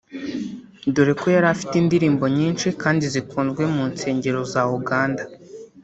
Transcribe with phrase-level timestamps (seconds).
[0.93, 5.23] dore ko yari afite indirimbo nyinshi kandi zikunzwe mu nsengero za Uganda